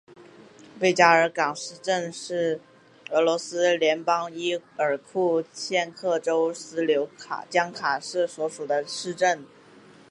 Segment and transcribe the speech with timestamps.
[0.79, 2.59] 贝加尔港市镇是
[3.11, 7.07] 俄罗斯联邦伊尔库茨克州斯柳
[7.51, 9.45] 江卡区所属的一个市镇。